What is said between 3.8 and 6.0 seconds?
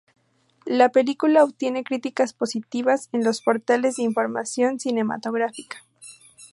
de información cinematográfica.